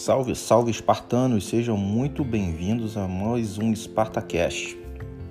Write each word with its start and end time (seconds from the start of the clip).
Salve, 0.00 0.34
salve 0.34 0.70
espartanos, 0.70 1.46
sejam 1.46 1.76
muito 1.76 2.24
bem-vindos 2.24 2.96
a 2.96 3.06
mais 3.06 3.58
um 3.58 3.70
Spartacast. 3.76 4.74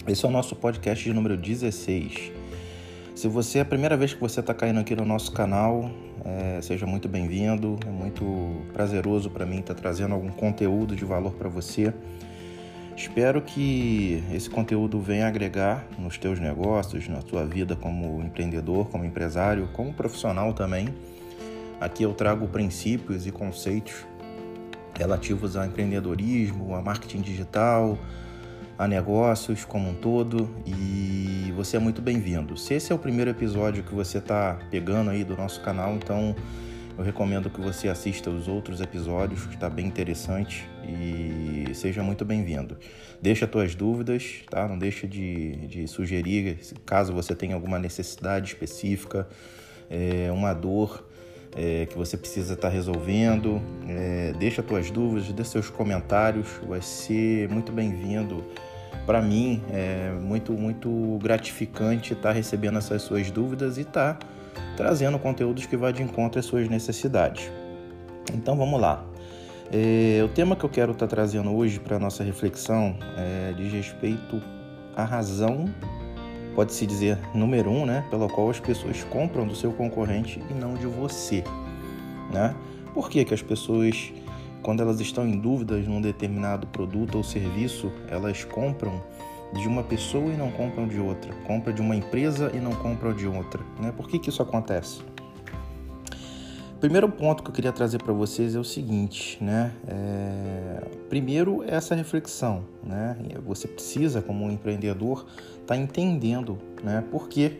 Esse 0.07 0.23
é 0.23 0.30
o 0.30 0.32
nosso 0.32 0.55
podcast 0.55 1.04
de 1.04 1.12
número 1.12 1.36
16. 1.36 2.32
Se 3.16 3.27
você 3.27 3.58
é 3.58 3.62
a 3.62 3.66
primeira 3.66 3.98
vez 3.98 4.13
que 4.13 4.21
você 4.21 4.41
está 4.41 4.54
caindo 4.54 4.80
aqui 4.80 4.95
no 4.95 5.04
nosso 5.05 5.32
canal, 5.32 5.90
é, 6.23 6.62
seja 6.62 6.86
muito 6.86 7.09
bem-vindo. 7.09 7.80
É 7.84 7.90
muito 7.90 8.23
prazeroso 8.71 9.32
para 9.32 9.44
mim 9.44 9.58
estar 9.58 9.73
tá 9.73 9.82
trazendo 9.82 10.13
algum 10.13 10.30
conteúdo 10.30 10.95
de 10.95 11.04
valor 11.04 11.34
para 11.34 11.49
você. 11.49 11.91
Espero 12.95 13.41
que 13.41 14.23
esse 14.31 14.52
conteúdo 14.52 14.99
venha 14.99 15.27
agregar 15.27 15.84
nos 15.98 16.20
teus 16.20 16.40
negócios, 16.40 17.08
na 17.08 17.23
tua 17.23 17.44
vida 17.44 17.76
como 17.76 18.22
empreendedor, 18.22 18.88
como 18.90 19.04
empresário, 19.04 19.67
como 19.73 19.91
profissional 19.91 20.54
também. 20.54 20.90
Aqui 21.81 22.04
eu 22.04 22.13
trago 22.13 22.48
princípios 22.48 23.26
e 23.26 23.31
conceitos 23.31 24.05
relativos 24.99 25.55
ao 25.55 25.66
empreendedorismo, 25.66 26.76
a 26.76 26.81
marketing 26.81 27.21
digital, 27.21 27.98
a 28.77 28.85
negócios 28.85 29.63
como 29.63 29.90
um 29.90 29.94
todo 29.94 30.49
e 30.66 31.53
você 31.55 31.77
é 31.77 31.80
muito 31.80 32.02
bem-vindo. 32.02 32.57
Se 32.57 32.73
esse 32.73 32.91
é 32.91 32.95
o 32.95 32.99
primeiro 32.99 33.31
episódio 33.31 33.81
que 33.81 33.95
você 33.95 34.17
está 34.17 34.59
pegando 34.70 35.09
aí 35.09 35.23
do 35.23 35.38
nosso 35.38 35.62
canal, 35.62 35.95
então 35.95 36.35
eu 36.98 37.04
recomendo 37.04 37.49
que 37.49 37.62
você 37.62 37.88
assista 37.88 38.30
os 38.30 38.49
outros 38.49 38.81
episódios, 38.81 39.45
que 39.45 39.55
está 39.55 39.70
bem 39.70 39.88
interessante 39.88 40.67
e 40.84 41.73
seja 41.73 42.04
muito 42.04 42.26
bem-vindo. 42.26 42.77
Deixa 43.21 43.48
tuas 43.48 43.73
dúvidas, 43.73 44.41
tá? 44.49 44.68
Não 44.68 44.77
deixa 44.77 45.07
de, 45.07 45.55
de 45.68 45.88
sugerir, 45.88 46.59
caso 46.85 47.13
você 47.13 47.34
tenha 47.34 47.55
alguma 47.55 47.79
necessidade 47.79 48.49
específica, 48.49 49.29
é, 49.90 50.29
uma 50.29 50.54
dor 50.54 51.09
é, 51.55 51.86
que 51.86 51.98
você 51.98 52.18
precisa 52.18 52.54
estar 52.54 52.70
tá 52.70 52.74
resolvendo. 52.74 53.62
É, 53.88 54.34
deixa 54.38 54.62
tuas 54.62 54.90
dúvidas, 54.92 55.32
deixa 55.32 55.52
seus 55.52 55.70
comentários, 55.70 56.48
vai 56.68 56.82
ser 56.82 57.50
muito 57.50 57.72
bem-vindo. 57.72 58.44
Para 59.05 59.22
mim 59.22 59.62
é 59.72 60.12
muito, 60.22 60.54
muito 60.54 61.18
gratificante 61.22 62.14
estar 62.14 62.30
tá 62.30 62.32
recebendo 62.32 62.77
essas 62.77 63.02
suas 63.02 63.32
dúvidas 63.32 63.77
e 63.77 63.82
estar 63.82 64.16
tá 64.16 64.28
trazendo 64.78 65.18
conteúdos 65.18 65.66
que 65.66 65.75
vá 65.75 65.92
de 65.92 66.03
encontro 66.03 66.40
às 66.40 66.46
suas 66.46 66.70
necessidades. 66.70 67.50
Então 68.34 68.56
vamos 68.56 68.80
lá. 68.80 69.03
É, 69.72 70.22
o 70.24 70.28
tema 70.28 70.56
que 70.56 70.64
eu 70.64 70.70
quero 70.70 70.92
estar 70.94 71.08
tá 71.08 71.16
trazendo 71.16 71.52
hoje 71.56 71.80
para 71.80 71.97
a 71.97 72.00
nossa 72.00 72.24
reflexão 72.24 72.96
é, 73.18 73.53
diz 73.53 73.72
respeito 73.72 74.42
à 74.96 75.03
razão 75.03 75.66
pode-se 76.56 76.86
dizer, 76.86 77.18
número 77.34 77.69
um, 77.69 77.86
né, 77.86 78.06
pela 78.09 78.28
qual 78.28 78.50
as 78.50 78.59
pessoas 78.59 79.03
compram 79.03 79.47
do 79.47 79.56
seu 79.56 79.72
concorrente 79.72 80.42
e 80.50 80.53
não 80.53 80.74
de 80.74 80.86
você. 80.86 81.44
Né? 82.31 82.56
Por 82.94 83.09
que, 83.09 83.24
que 83.24 83.34
as 83.34 83.42
pessoas, 83.42 84.12
quando 84.62 84.81
elas 84.81 85.00
estão 85.00 85.28
em 85.28 85.38
dúvidas 85.38 85.88
num 85.88 86.02
determinado 86.02 86.68
produto 86.68 87.16
ou 87.16 87.24
serviço, 87.24 87.92
elas 88.08 88.44
compram 88.44 89.02
de 89.53 89.68
uma 89.68 89.84
pessoa 89.84 90.31
e 90.31 90.38
não 90.38 90.52
compram 90.52 90.88
de 90.88 91.00
outra? 91.00 91.34
Compram 91.46 91.74
de 91.74 91.81
uma 91.81 91.96
empresa 91.96 92.52
e 92.53 92.58
não 92.58 92.72
compram 92.72 93.14
de 93.14 93.28
outra? 93.28 93.62
Né? 93.80 93.92
Por 93.96 94.08
que, 94.08 94.20
que 94.20 94.30
isso 94.30 94.42
acontece? 94.42 95.02
Primeiro 96.80 97.09
ponto 97.09 97.44
que 97.44 97.50
eu 97.50 97.53
queria 97.53 97.74
trazer 97.74 98.02
para 98.02 98.13
vocês 98.13 98.56
é 98.56 98.59
o 98.59 98.63
seguinte, 98.63 99.38
né? 99.44 99.74
É... 99.85 100.81
Primeiro 101.09 101.62
essa 101.68 101.94
reflexão, 101.94 102.63
né? 102.81 103.18
Você 103.46 103.68
precisa, 103.68 104.22
como 104.22 104.46
um 104.46 104.52
empreendedor, 104.52 105.25
estar 105.62 105.75
tá 105.75 105.78
entendendo, 105.78 106.58
né? 106.81 107.03
Por 107.12 107.28
que, 107.28 107.59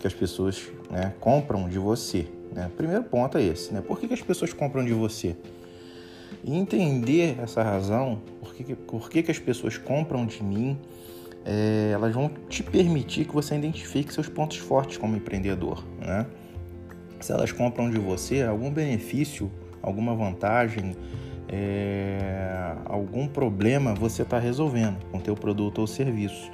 que 0.00 0.06
as 0.08 0.12
pessoas 0.12 0.60
né, 0.90 1.14
compram 1.20 1.68
de 1.68 1.78
você. 1.78 2.26
Né? 2.52 2.68
Primeiro 2.76 3.04
ponto 3.04 3.38
é 3.38 3.44
esse, 3.44 3.72
né? 3.72 3.80
Por 3.80 4.00
que, 4.00 4.08
que 4.08 4.14
as 4.14 4.22
pessoas 4.22 4.52
compram 4.52 4.84
de 4.84 4.92
você? 4.92 5.36
E 6.42 6.56
entender 6.56 7.38
essa 7.40 7.62
razão, 7.62 8.20
por 8.40 8.54
que, 8.54 8.74
por 8.74 9.08
que, 9.08 9.22
que 9.22 9.30
as 9.30 9.38
pessoas 9.38 9.78
compram 9.78 10.26
de 10.26 10.42
mim, 10.42 10.76
é... 11.44 11.90
elas 11.92 12.12
vão 12.12 12.28
te 12.48 12.64
permitir 12.64 13.24
que 13.24 13.34
você 13.34 13.54
identifique 13.54 14.12
seus 14.12 14.28
pontos 14.28 14.56
fortes 14.56 14.96
como 14.96 15.14
empreendedor, 15.14 15.84
né? 16.00 16.26
Se 17.20 17.32
elas 17.32 17.52
compram 17.52 17.90
de 17.90 17.98
você 17.98 18.42
algum 18.42 18.70
benefício, 18.70 19.50
alguma 19.82 20.14
vantagem, 20.14 20.96
é, 21.48 22.74
algum 22.84 23.26
problema 23.26 23.94
você 23.94 24.22
está 24.22 24.38
resolvendo 24.38 24.98
com 25.10 25.18
o 25.18 25.20
teu 25.20 25.34
produto 25.34 25.78
ou 25.78 25.86
serviço. 25.86 26.50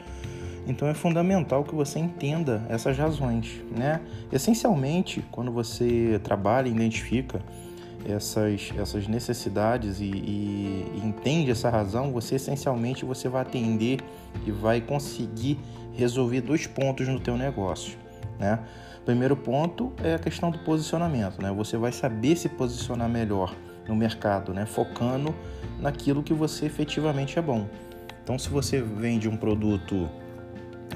Então 0.66 0.88
é 0.88 0.94
fundamental 0.94 1.62
que 1.62 1.74
você 1.74 1.98
entenda 1.98 2.64
essas 2.68 2.96
razões, 2.96 3.62
né? 3.76 4.00
Essencialmente, 4.32 5.22
quando 5.30 5.52
você 5.52 6.18
trabalha 6.22 6.68
identifica 6.68 7.42
essas, 8.06 8.72
essas 8.78 9.06
necessidades 9.06 10.00
e, 10.00 10.04
e, 10.04 10.92
e 10.94 11.00
entende 11.06 11.50
essa 11.50 11.68
razão, 11.68 12.12
você 12.12 12.36
essencialmente 12.36 13.04
você 13.04 13.28
vai 13.28 13.42
atender 13.42 14.00
e 14.46 14.50
vai 14.50 14.80
conseguir 14.80 15.58
resolver 15.92 16.40
dois 16.40 16.66
pontos 16.66 17.08
no 17.08 17.20
teu 17.20 17.36
negócio, 17.36 17.98
né? 18.38 18.58
Primeiro 19.04 19.36
ponto 19.36 19.92
é 20.02 20.14
a 20.14 20.18
questão 20.18 20.50
do 20.50 20.58
posicionamento, 20.60 21.40
né? 21.42 21.52
Você 21.52 21.76
vai 21.76 21.92
saber 21.92 22.36
se 22.36 22.48
posicionar 22.48 23.08
melhor 23.08 23.54
no 23.86 23.94
mercado, 23.94 24.54
né? 24.54 24.64
Focando 24.64 25.34
naquilo 25.78 26.22
que 26.22 26.32
você 26.32 26.66
efetivamente 26.66 27.38
é 27.38 27.42
bom. 27.42 27.68
Então, 28.22 28.38
se 28.38 28.48
você 28.48 28.80
vende 28.80 29.28
um 29.28 29.36
produto 29.36 30.08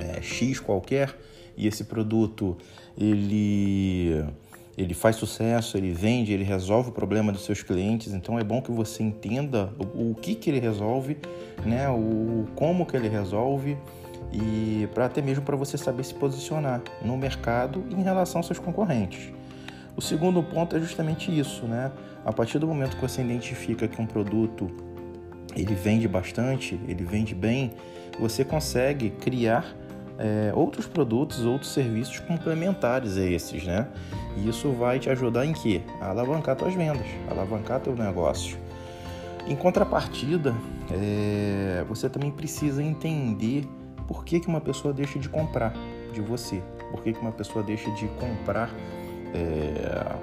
é, 0.00 0.22
X 0.22 0.59
qualquer 0.59 1.15
e 1.56 1.66
esse 1.66 1.84
produto 1.84 2.56
ele 2.97 4.25
ele 4.78 4.94
faz 4.94 5.16
sucesso, 5.16 5.76
ele 5.76 5.91
vende, 5.91 6.32
ele 6.32 6.44
resolve 6.44 6.91
o 6.91 6.93
problema 6.93 7.32
dos 7.32 7.44
seus 7.44 7.65
clientes. 7.65 8.15
Então 8.15 8.38
é 8.38 8.44
bom 8.44 8.62
que 8.62 8.70
você 8.70 9.03
entenda 9.03 9.75
o, 9.76 10.12
o 10.12 10.15
que 10.15 10.37
que 10.37 10.49
ele 10.49 10.60
resolve, 10.60 11.19
né? 11.66 11.88
O 11.91 12.47
como 12.55 12.87
que 12.87 12.97
ele 12.97 13.09
resolve 13.09 13.76
e 14.33 14.89
para 14.95 15.06
até 15.06 15.23
mesmo 15.23 15.45
para 15.45 15.56
você 15.56 15.79
saber 15.79 16.05
se 16.05 16.15
posicionar 16.15 16.83
no 17.03 17.17
mercado 17.17 17.84
em 17.91 18.03
relação 18.03 18.41
aos 18.41 18.47
seus 18.47 18.59
concorrentes. 18.59 19.33
O 19.97 20.01
segundo 20.01 20.43
ponto 20.43 20.77
é 20.77 20.81
justamente 20.81 21.37
isso, 21.37 21.67
né? 21.67 21.91
A 22.25 22.33
partir 22.33 22.59
do 22.59 22.67
momento 22.67 22.97
que 22.97 23.03
você 23.03 23.21
identifica 23.21 23.89
que 23.89 24.01
um 24.01 24.06
produto 24.06 24.71
ele 25.56 25.75
vende 25.75 26.06
bastante, 26.06 26.79
ele 26.87 27.05
vende 27.05 27.34
bem, 27.34 27.73
você 28.21 28.45
consegue 28.45 29.11
criar 29.11 29.65
é, 30.19 30.53
outros 30.55 30.87
produtos, 30.87 31.45
outros 31.45 31.73
serviços 31.73 32.19
complementares 32.21 33.17
a 33.17 33.25
esses, 33.25 33.65
né? 33.65 33.89
E 34.37 34.49
isso 34.49 34.71
vai 34.73 34.99
te 34.99 35.09
ajudar 35.11 35.47
em 35.47 35.53
quê? 35.53 35.83
A 36.00 36.11
alavancar 36.11 36.59
suas 36.59 36.75
vendas, 36.75 37.06
alavancar 37.31 37.81
teu 37.81 37.95
negócio. 37.97 38.59
Em 39.47 39.56
contrapartida, 39.56 40.55
é, 40.91 41.85
você 41.89 42.09
também 42.09 42.31
precisa 42.31 42.83
entender 42.83 43.67
por 44.08 44.24
que, 44.24 44.41
que 44.41 44.48
uma 44.48 44.60
pessoa 44.60 44.92
deixa 44.92 45.19
de 45.19 45.28
comprar 45.28 45.74
de 46.14 46.22
você? 46.22 46.62
Por 46.91 47.02
que, 47.02 47.12
que 47.12 47.20
uma 47.20 47.30
pessoa 47.30 47.62
deixa 47.62 47.91
de 47.91 48.08
comprar, 48.08 48.74
é, 49.34 50.16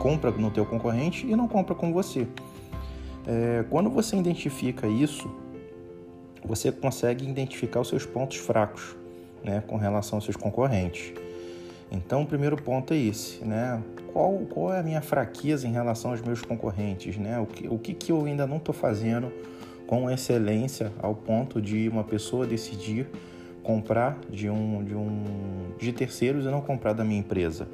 compra 0.00 0.32
no 0.32 0.50
teu 0.50 0.66
concorrente 0.66 1.24
e 1.24 1.36
não 1.36 1.46
compra 1.46 1.76
com 1.76 1.92
você? 1.92 2.26
É, 3.24 3.64
quando 3.70 3.88
você 3.88 4.16
identifica 4.16 4.88
isso, 4.88 5.30
você 6.44 6.72
consegue 6.72 7.24
identificar 7.28 7.80
os 7.80 7.88
seus 7.88 8.04
pontos 8.04 8.36
fracos 8.36 8.96
né, 9.44 9.62
com 9.64 9.76
relação 9.76 10.16
aos 10.16 10.24
seus 10.24 10.36
concorrentes. 10.36 11.12
Então, 11.92 12.22
o 12.22 12.26
primeiro 12.26 12.56
ponto 12.56 12.92
é 12.92 12.98
esse, 12.98 13.44
né? 13.44 13.82
Qual, 14.12 14.38
qual 14.50 14.74
é 14.74 14.80
a 14.80 14.82
minha 14.82 15.00
fraqueza 15.00 15.66
em 15.66 15.72
relação 15.72 16.10
aos 16.10 16.20
meus 16.20 16.42
concorrentes, 16.42 17.16
né? 17.16 17.38
O 17.38 17.46
que, 17.46 17.68
o 17.68 17.78
que, 17.78 17.94
que 17.94 18.12
eu 18.12 18.24
ainda 18.26 18.46
não 18.46 18.58
estou 18.58 18.74
fazendo 18.74 19.32
com 19.88 20.08
excelência 20.10 20.92
ao 21.00 21.14
ponto 21.14 21.60
de 21.62 21.88
uma 21.88 22.04
pessoa 22.04 22.46
decidir 22.46 23.08
comprar 23.62 24.18
de 24.30 24.48
um 24.48 24.84
de 24.84 24.94
um 24.94 25.24
de 25.78 25.92
terceiros 25.92 26.44
e 26.44 26.48
não 26.48 26.60
comprar 26.60 26.92
da 26.92 27.02
minha 27.02 27.18
empresa. 27.18 27.66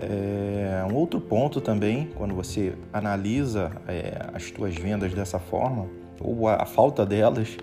É, 0.00 0.84
um 0.90 0.94
outro 0.94 1.20
ponto 1.20 1.60
também, 1.60 2.08
quando 2.14 2.34
você 2.34 2.72
analisa 2.92 3.70
é, 3.86 4.26
as 4.32 4.50
tuas 4.50 4.74
vendas 4.74 5.12
dessa 5.12 5.38
forma 5.38 5.86
ou 6.18 6.48
a, 6.48 6.62
a, 6.62 6.64
falta 6.64 7.04
delas, 7.04 7.58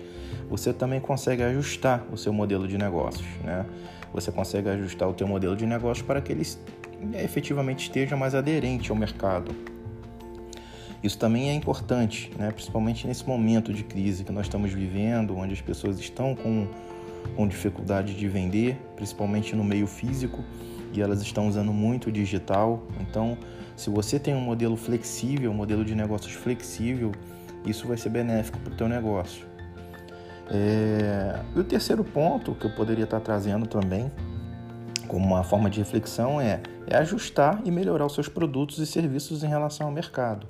você 0.48 0.72
também 0.72 1.00
consegue 1.00 1.42
ajustar 1.42 2.06
o 2.12 2.16
seu 2.16 2.32
modelo 2.32 2.68
de 2.68 2.78
negócios, 2.78 3.26
né? 3.42 3.66
Você 4.12 4.30
consegue 4.30 4.68
ajustar 4.68 5.08
o 5.08 5.12
teu 5.12 5.26
modelo 5.26 5.56
de 5.56 5.66
negócio 5.66 6.04
para 6.04 6.20
que 6.20 6.30
ele 6.30 6.46
efetivamente 7.14 7.84
esteja 7.86 8.16
mais 8.16 8.34
aderente 8.34 8.90
ao 8.90 8.96
mercado. 8.96 9.75
Isso 11.06 11.18
também 11.18 11.50
é 11.50 11.54
importante, 11.54 12.32
né? 12.36 12.50
principalmente 12.50 13.06
nesse 13.06 13.24
momento 13.24 13.72
de 13.72 13.84
crise 13.84 14.24
que 14.24 14.32
nós 14.32 14.46
estamos 14.46 14.72
vivendo, 14.72 15.36
onde 15.36 15.52
as 15.52 15.60
pessoas 15.60 16.00
estão 16.00 16.34
com, 16.34 16.66
com 17.36 17.46
dificuldade 17.46 18.12
de 18.12 18.26
vender, 18.26 18.76
principalmente 18.96 19.54
no 19.54 19.62
meio 19.62 19.86
físico, 19.86 20.42
e 20.92 21.00
elas 21.00 21.22
estão 21.22 21.46
usando 21.46 21.72
muito 21.72 22.08
o 22.08 22.12
digital. 22.12 22.82
Então, 23.00 23.38
se 23.76 23.88
você 23.88 24.18
tem 24.18 24.34
um 24.34 24.40
modelo 24.40 24.76
flexível, 24.76 25.52
um 25.52 25.54
modelo 25.54 25.84
de 25.84 25.94
negócios 25.94 26.32
flexível, 26.32 27.12
isso 27.64 27.86
vai 27.86 27.96
ser 27.96 28.08
benéfico 28.08 28.58
para 28.58 28.72
o 28.72 28.76
teu 28.76 28.88
negócio. 28.88 29.46
É... 30.50 31.38
E 31.54 31.60
o 31.60 31.62
terceiro 31.62 32.02
ponto 32.02 32.52
que 32.56 32.66
eu 32.66 32.74
poderia 32.74 33.04
estar 33.04 33.20
trazendo 33.20 33.64
também, 33.68 34.10
como 35.06 35.24
uma 35.24 35.44
forma 35.44 35.70
de 35.70 35.78
reflexão, 35.78 36.40
é, 36.40 36.60
é 36.88 36.96
ajustar 36.96 37.60
e 37.64 37.70
melhorar 37.70 38.06
os 38.06 38.14
seus 38.14 38.28
produtos 38.28 38.78
e 38.78 38.86
serviços 38.86 39.44
em 39.44 39.48
relação 39.48 39.86
ao 39.86 39.92
mercado. 39.92 40.48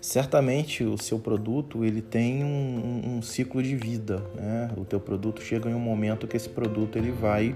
Certamente 0.00 0.84
o 0.84 0.96
seu 0.96 1.18
produto 1.18 1.84
ele 1.84 2.00
tem 2.00 2.44
um, 2.44 3.16
um, 3.16 3.22
ciclo 3.22 3.62
de 3.62 3.74
vida, 3.76 4.22
né? 4.34 4.70
O 4.76 4.84
teu 4.84 5.00
produto 5.00 5.42
chega 5.42 5.68
em 5.68 5.74
um 5.74 5.80
momento 5.80 6.26
que 6.26 6.36
esse 6.36 6.48
produto 6.48 6.96
ele 6.96 7.10
vai 7.10 7.54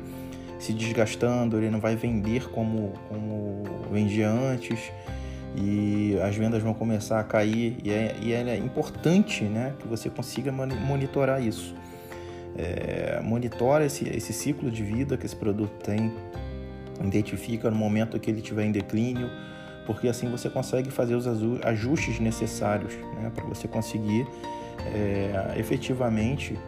se 0.59 0.73
desgastando, 0.73 1.57
ele 1.57 1.71
não 1.71 1.81
vai 1.81 1.97
vender 1.97 2.49
como, 2.51 2.93
como 3.09 3.65
vendia 3.91 4.31
antes 4.31 4.93
e 5.57 6.17
as 6.23 6.35
vendas 6.37 6.63
vão 6.63 6.73
começar 6.73 7.21
a 7.21 7.25
cair 7.25 7.77
e 7.85 7.91
é, 7.91 8.17
e 8.23 8.33
é 8.33 8.57
importante 8.57 9.45
né, 9.45 9.75
que 9.79 9.87
você 9.87 10.09
consiga 10.09 10.51
monitorar 10.53 11.43
isso. 11.43 11.75
É, 12.57 13.21
monitora 13.23 13.87
esse, 13.87 14.07
esse 14.09 14.33
ciclo 14.33 14.71
de 14.71 14.83
vida 14.83 15.17
que 15.17 15.25
esse 15.25 15.37
produto 15.37 15.73
tem, 15.83 16.13
identifica 17.03 17.71
no 17.71 17.77
momento 17.77 18.19
que 18.21 18.31
ele 18.31 18.41
estiver 18.41 18.65
em 18.65 18.73
declínio, 18.73 19.31
porque 19.87 20.09
assim 20.09 20.31
você 20.31 20.49
consegue 20.49 20.91
fazer 20.91 21.15
os 21.15 21.27
ajustes 21.65 22.21
necessários 22.21 22.95
né, 22.95 23.31
para 23.35 23.45
você 23.45 23.67
conseguir 23.67 24.27
é, 24.87 25.55
efetivamente 25.57 26.59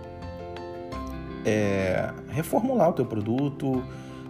é, 1.44 2.10
reformular 2.30 2.90
o 2.90 2.92
teu 2.92 3.06
produto, 3.06 3.82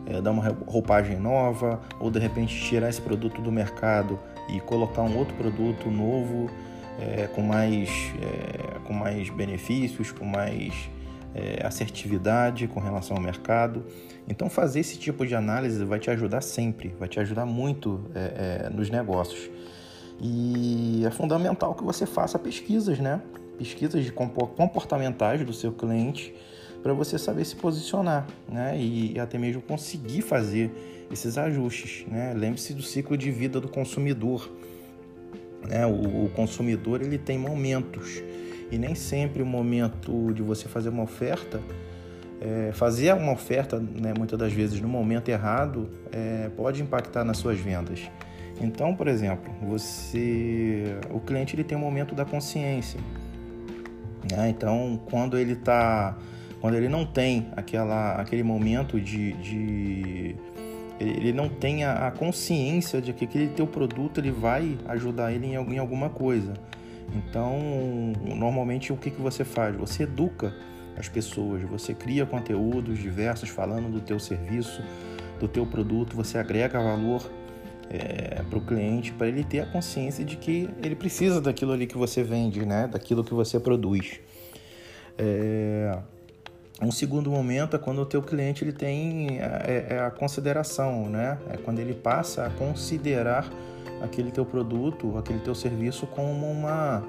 é, 0.07 0.21
dar 0.21 0.31
uma 0.31 0.57
roupagem 0.67 1.19
nova, 1.19 1.81
ou 2.01 2.11
de 2.11 2.19
repente 2.19 2.55
tirar 2.65 2.89
esse 2.89 3.01
produto 3.01 3.41
do 3.41 3.53
mercado 3.53 4.19
e 4.49 4.61
colocar 4.61 5.03
um 5.03 5.17
outro 5.17 5.35
produto 5.35 5.91
novo 5.91 6.51
com, 7.35 7.43
mais, 7.43 7.91
com 8.85 8.93
mais 8.93 9.29
benefícios, 9.29 10.13
com 10.13 10.25
mais 10.25 10.89
é, 11.35 11.67
assertividade 11.67 12.69
com 12.69 12.81
relação 12.81 13.17
ao 13.17 13.23
mercado. 13.23 13.85
Então, 14.29 14.49
fazer 14.49 14.81
esse 14.81 14.99
tipo 14.99 15.27
de 15.27 15.35
análise 15.35 15.85
vai 15.85 15.99
te 15.99 16.11
ajudar 16.11 16.41
sempre, 16.41 16.95
vai 16.99 17.09
te 17.09 17.19
ajudar 17.21 17.45
muito 17.45 18.01
é, 18.15 18.71
nos 18.71 18.89
negócios. 18.89 19.51
E 20.21 21.05
é 21.05 21.11
fundamental 21.11 21.75
que 21.75 21.83
você 21.83 22.07
faça 22.07 22.39
pesquisas, 22.39 22.99
né? 22.99 23.21
Pesquisas 23.59 24.05
de 24.05 24.13
comportamentais 24.13 25.45
do 25.45 25.53
seu 25.53 25.73
cliente 25.73 26.35
para 26.83 26.93
você 26.93 27.19
saber 27.19 27.45
se 27.45 27.57
posicionar, 27.57 28.27
né? 28.49 28.79
E 28.79 29.19
até 29.19 29.39
mesmo 29.39 29.63
conseguir 29.63 30.23
fazer 30.23 30.71
esses 31.11 31.37
ajustes, 31.37 32.07
né? 32.07 32.33
Lembre-se 32.35 32.75
do 32.75 32.83
ciclo 32.83 33.17
de 33.17 33.31
vida 33.31 33.61
do 33.61 33.69
consumidor, 33.69 34.51
né? 35.67 35.87
O, 35.87 36.27
o 36.27 36.31
consumidor 36.35 37.03
ele 37.03 37.19
tem 37.19 37.39
momentos 37.39 38.23
e 38.75 38.79
nem 38.79 38.95
sempre 38.95 39.43
o 39.43 39.47
momento 39.47 40.33
de 40.33 40.43
você 40.43 40.69
fazer 40.69 40.89
uma 40.89 41.03
oferta 41.03 41.61
é, 42.45 42.73
fazer 42.73 43.15
uma 43.15 43.33
oferta, 43.33 43.81
né, 43.81 44.13
muitas 44.17 44.39
das 44.39 44.53
vezes 44.53 44.79
no 44.79 44.89
momento 44.89 45.31
errado, 45.31 45.89
é, 46.13 46.51
pode 46.55 46.83
impactar 46.83 47.25
nas 47.25 47.39
suas 47.39 47.59
vendas. 47.59 48.03
Então, 48.61 48.95
por 48.95 49.09
exemplo, 49.09 49.53
você, 49.63 50.99
o 51.11 51.19
cliente 51.21 51.57
ele 51.57 51.65
tem 51.65 51.77
um 51.77 51.81
momento 51.81 52.15
da 52.15 52.25
consciência. 52.25 53.01
Né? 54.31 54.51
Então, 54.51 55.01
quando 55.11 55.39
ele 55.39 55.55
está 55.55 56.17
quando 56.61 56.77
ele 56.77 56.89
não 56.89 57.05
tem 57.05 57.49
aquela, 57.57 58.15
aquele 58.15 58.43
momento 58.43 58.99
de, 58.99 59.33
de 59.35 60.37
ele 60.99 61.31
não 61.31 61.47
tem 61.47 61.85
a, 61.85 62.11
consciência 62.11 63.03
de 63.03 63.13
que 63.13 63.27
aquele 63.27 63.49
teu 63.49 63.67
produto 63.67 64.19
ele 64.19 64.31
vai 64.31 64.79
ajudar 64.89 65.33
ele 65.33 65.47
em 65.47 65.79
alguma 65.79 66.09
coisa. 66.09 66.55
Então, 67.15 67.59
normalmente 68.25 68.93
o 68.93 68.97
que, 68.97 69.11
que 69.11 69.21
você 69.21 69.45
faz? 69.45 69.77
Você 69.77 70.05
educa 70.05 70.55
as 70.97 71.09
pessoas, 71.09 71.63
você 71.63 71.93
cria 71.93 72.25
conteúdos 72.25 72.99
diversos 72.99 73.49
falando 73.49 73.91
do 73.91 74.01
teu 74.01 74.19
serviço, 74.19 74.83
do 75.41 75.49
teu 75.49 75.67
produto, 75.67 76.15
você 76.15 76.39
agrega 76.39 76.81
valor 76.81 77.29
é, 77.91 78.43
para 78.43 78.59
o 78.59 78.61
cliente, 78.61 79.13
para 79.13 79.29
ele 79.29 79.45
ter 79.45 79.61
a 79.61 79.67
consciência 79.67 80.25
de 80.25 80.37
que 80.37 80.69
ele 80.83 80.95
precisa 80.95 81.41
daquilo 81.41 81.73
ali 81.73 81.87
que 81.87 81.97
você 81.97 82.23
vende, 82.23 82.65
né? 82.65 82.89
daquilo 82.91 83.25
que 83.25 83.35
você 83.35 83.59
produz. 83.59 84.21
É, 85.19 85.99
um 86.85 86.93
segundo 86.93 87.31
momento 87.31 87.77
é 87.77 87.79
quando 87.79 88.01
o 88.01 88.07
teu 88.07 88.23
cliente 88.23 88.63
ele 88.63 88.73
tem 88.73 89.39
é, 89.41 89.87
é, 89.91 89.99
a 90.01 90.11
consideração, 90.11 91.09
né? 91.09 91.39
É 91.51 91.57
quando 91.57 91.79
ele 91.79 91.95
passa 91.95 92.47
a 92.47 92.51
considerar 92.51 93.49
aquele 94.03 94.31
teu 94.31 94.45
produto, 94.45 95.17
aquele 95.17 95.41
teu 95.41 95.55
serviço 95.55 96.07
como 96.07 96.51
uma, 96.51 97.03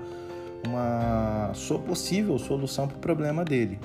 uma 0.65 1.51
possível 1.85 2.37
solução 2.39 2.87
para 2.87 2.97
o 2.97 2.99
problema 2.99 3.43
dele. 3.43 3.79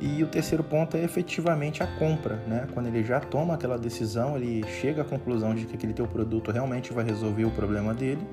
E 0.00 0.22
o 0.22 0.26
terceiro 0.26 0.64
ponto 0.64 0.96
é 0.96 1.04
efetivamente 1.04 1.82
a 1.82 1.86
compra, 1.86 2.36
né? 2.46 2.66
Quando 2.74 2.86
ele 2.86 3.04
já 3.04 3.20
toma 3.20 3.54
aquela 3.54 3.78
decisão, 3.78 4.36
ele 4.36 4.64
chega 4.80 5.02
à 5.02 5.04
conclusão 5.04 5.54
de 5.54 5.64
que 5.64 5.76
aquele 5.76 5.92
teu 5.92 6.08
produto 6.08 6.50
realmente 6.50 6.92
vai 6.92 7.04
resolver 7.04 7.44
o 7.44 7.50
problema 7.52 7.94
dele, 7.94 8.26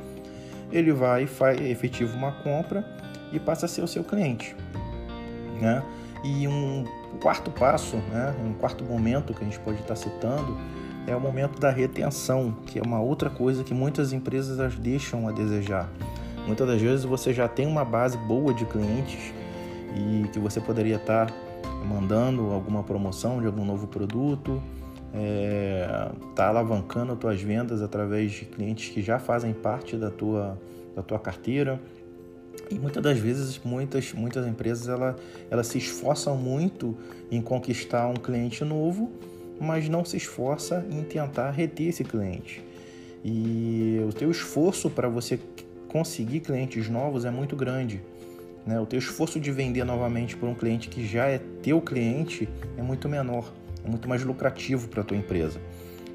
ele 0.72 0.92
vai 0.92 1.28
faz 1.28 1.62
efetivo 1.62 2.18
uma 2.18 2.32
compra 2.32 2.84
e 3.32 3.40
passa 3.40 3.68
a 3.68 3.70
ser 3.70 3.84
o 3.84 3.88
seu 3.88 4.04
cliente, 4.04 4.56
né? 5.62 5.84
E 6.24 6.48
um 6.48 6.86
quarto 7.22 7.50
passo, 7.52 7.96
né, 7.96 8.36
um 8.44 8.54
quarto 8.54 8.84
momento 8.84 9.34
que 9.34 9.42
a 9.42 9.46
gente 9.46 9.60
pode 9.60 9.80
estar 9.80 9.96
citando, 9.96 10.58
é 11.08 11.16
o 11.16 11.20
momento 11.20 11.60
da 11.60 11.72
retenção, 11.72 12.56
que 12.66 12.78
é 12.78 12.82
uma 12.82 13.00
outra 13.00 13.30
coisa 13.30 13.64
que 13.64 13.74
muitas 13.74 14.14
empresas 14.14 14.60
as 14.60 14.76
deixam 14.76 15.28
a 15.28 15.32
desejar. 15.32 15.90
Muitas 16.46 16.68
das 16.68 16.82
vezes 16.82 17.06
você 17.06 17.34
já 17.34 17.48
tem 17.48 17.68
uma 17.68 17.86
base 17.86 18.18
boa 18.18 18.54
de 18.54 18.66
clientes 18.66 19.34
e 19.96 20.28
que 20.30 20.40
você 20.40 20.60
poderia 20.60 20.98
estar 20.98 21.32
mandando 21.88 22.52
alguma 22.52 22.84
promoção 22.84 23.40
de 23.40 23.48
algum 23.48 23.66
novo 23.66 23.88
produto, 23.88 24.62
é, 25.14 26.12
tá 26.36 26.48
alavancando 26.48 27.14
as 27.14 27.20
tuas 27.20 27.42
vendas 27.42 27.82
através 27.82 28.32
de 28.32 28.46
clientes 28.46 28.90
que 28.90 29.02
já 29.02 29.18
fazem 29.18 29.54
parte 29.54 29.96
da 29.96 30.12
tua, 30.12 30.58
da 30.96 31.02
tua 31.02 31.18
carteira 31.18 31.80
e 32.70 32.76
muitas 32.76 33.02
das 33.02 33.18
vezes, 33.18 33.60
muitas, 33.64 34.14
muitas 34.14 34.48
empresas 34.48 34.88
ela, 34.88 35.16
elas 35.50 35.68
se 35.68 35.78
esforçam 35.78 36.36
muito 36.38 36.98
em 37.32 37.42
conquistar 37.42 38.08
um 38.08 38.16
cliente 38.16 38.64
novo, 38.64 39.12
mas 39.60 39.90
não 39.90 40.06
se 40.06 40.18
esforça 40.18 40.86
em 40.90 41.04
tentar 41.04 41.52
reter 41.52 41.88
esse 41.88 42.04
cliente. 42.04 42.64
E 43.24 44.00
o 44.08 44.14
teu 44.14 44.32
esforço 44.32 44.90
para 44.90 45.10
você 45.10 45.40
conseguir 45.88 46.40
clientes 46.40 46.88
novos 46.88 47.26
é 47.26 47.32
muito 47.32 47.56
grande. 47.56 48.02
Né? 48.66 48.80
O 48.80 48.86
teu 48.86 49.00
esforço 49.00 49.40
de 49.40 49.52
vender 49.52 49.84
novamente 49.84 50.38
para 50.38 50.48
um 50.48 50.56
cliente 50.56 50.88
que 50.90 51.06
já 51.06 51.26
é 51.26 51.40
teu 51.62 51.82
cliente 51.82 52.48
é 52.78 52.82
muito 52.82 53.10
menor, 53.10 53.52
é 53.84 53.90
muito 53.90 54.08
mais 54.08 54.24
lucrativo 54.24 54.88
para 54.88 55.02
a 55.02 55.04
tua 55.04 55.18
empresa. 55.18 55.60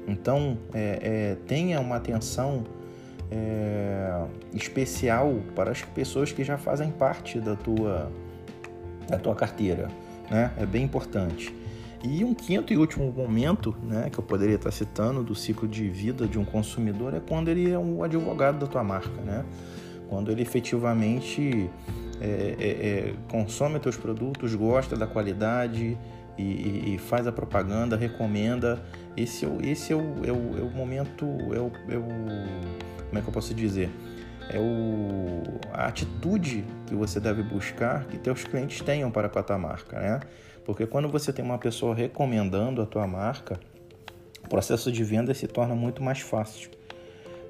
Então, 0.07 0.57
é, 0.73 0.99
é, 1.01 1.37
tenha 1.47 1.79
uma 1.79 1.97
atenção 1.97 2.63
é, 3.31 4.23
especial 4.53 5.35
para 5.55 5.71
as 5.71 5.81
pessoas 5.81 6.31
que 6.31 6.43
já 6.43 6.57
fazem 6.57 6.91
parte 6.91 7.39
da 7.39 7.55
tua, 7.55 8.11
da 9.07 9.17
tua 9.17 9.35
carteira. 9.35 9.89
Né? 10.29 10.51
É 10.57 10.65
bem 10.65 10.83
importante. 10.83 11.53
E 12.03 12.23
um 12.23 12.33
quinto 12.35 12.71
e 12.71 12.77
último 12.77 13.11
momento 13.11 13.75
né, 13.81 14.09
que 14.11 14.19
eu 14.19 14.23
poderia 14.23 14.55
estar 14.55 14.71
citando 14.71 15.23
do 15.23 15.33
ciclo 15.33 15.67
de 15.67 15.89
vida 15.89 16.27
de 16.27 16.37
um 16.37 16.45
consumidor 16.45 17.15
é 17.15 17.19
quando 17.19 17.49
ele 17.49 17.71
é 17.71 17.79
um 17.79 18.03
advogado 18.03 18.59
da 18.59 18.67
tua 18.67 18.83
marca. 18.83 19.21
Né? 19.21 19.43
Quando 20.07 20.31
ele 20.31 20.43
efetivamente 20.43 21.69
é, 22.21 22.55
é, 22.59 22.67
é 22.67 23.13
consome 23.27 23.79
teus 23.79 23.97
produtos, 23.97 24.53
gosta 24.53 24.95
da 24.95 25.07
qualidade 25.07 25.97
e, 26.37 26.43
e, 26.43 26.93
e, 26.93 26.97
faz 26.99 27.25
a 27.25 27.31
propaganda, 27.31 27.95
recomenda. 27.95 28.83
Esse, 29.17 29.45
é, 29.45 29.49
esse 29.63 29.91
é, 29.91 29.95
o, 29.95 30.25
é, 30.25 30.31
o, 30.31 30.59
é 30.59 30.61
o 30.61 30.69
momento, 30.69 31.25
é 31.25 31.59
o, 31.59 31.71
é 31.89 31.97
o 31.97 32.94
como 33.15 33.19
é 33.19 33.21
que 33.21 33.29
eu 33.29 33.33
posso 33.33 33.53
dizer? 33.53 33.89
É 34.49 34.59
o, 34.59 35.41
a 35.71 35.87
atitude 35.87 36.65
que 36.85 36.93
você 36.93 37.17
deve 37.17 37.41
buscar 37.41 38.03
que 38.05 38.17
teus 38.17 38.43
clientes 38.43 38.81
tenham 38.81 39.09
para 39.09 39.29
com 39.29 39.39
a 39.39 39.43
tua 39.43 39.57
marca, 39.57 39.97
né? 39.97 40.19
Porque 40.65 40.85
quando 40.85 41.07
você 41.07 41.31
tem 41.31 41.43
uma 41.43 41.57
pessoa 41.57 41.95
recomendando 41.95 42.81
a 42.81 42.85
tua 42.85 43.07
marca, 43.07 43.57
o 44.43 44.49
processo 44.49 44.91
de 44.91 45.01
venda 45.01 45.33
se 45.33 45.47
torna 45.47 45.73
muito 45.73 46.03
mais 46.03 46.19
fácil, 46.19 46.69